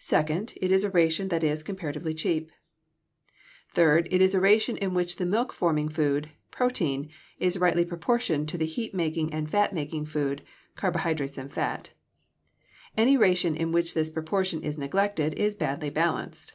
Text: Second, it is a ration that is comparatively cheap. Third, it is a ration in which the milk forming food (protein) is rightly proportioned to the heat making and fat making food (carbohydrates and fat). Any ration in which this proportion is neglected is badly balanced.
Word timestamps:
Second, 0.00 0.52
it 0.60 0.72
is 0.72 0.82
a 0.82 0.90
ration 0.90 1.28
that 1.28 1.44
is 1.44 1.62
comparatively 1.62 2.12
cheap. 2.12 2.50
Third, 3.68 4.08
it 4.10 4.20
is 4.20 4.34
a 4.34 4.40
ration 4.40 4.76
in 4.76 4.94
which 4.94 5.14
the 5.14 5.24
milk 5.24 5.52
forming 5.52 5.88
food 5.88 6.30
(protein) 6.50 7.08
is 7.38 7.56
rightly 7.60 7.84
proportioned 7.84 8.48
to 8.48 8.58
the 8.58 8.66
heat 8.66 8.96
making 8.96 9.32
and 9.32 9.48
fat 9.48 9.72
making 9.72 10.06
food 10.06 10.42
(carbohydrates 10.74 11.38
and 11.38 11.52
fat). 11.52 11.90
Any 12.96 13.16
ration 13.16 13.54
in 13.54 13.70
which 13.70 13.94
this 13.94 14.10
proportion 14.10 14.60
is 14.60 14.76
neglected 14.76 15.34
is 15.34 15.54
badly 15.54 15.88
balanced. 15.88 16.54